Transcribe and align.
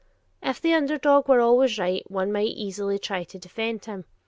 If 0.41 0.59
the 0.59 0.73
under 0.73 0.97
dog 0.97 1.27
were 1.29 1.41
always 1.41 1.77
right, 1.77 2.01
one 2.09 2.31
might 2.31 2.47
quite 2.47 2.55
easily 2.57 2.97
try 2.97 3.23
to 3.25 3.37
defend 3.37 3.85
him. 3.85 4.05